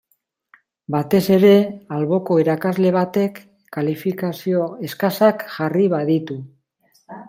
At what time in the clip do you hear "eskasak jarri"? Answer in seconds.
4.91-5.91